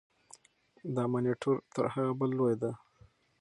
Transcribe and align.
دا 0.95 1.03
مانیټور 1.11 1.57
تر 1.73 1.85
هغه 1.93 2.11
بل 2.19 2.29
لوی 2.37 2.55
دی. 2.61 2.71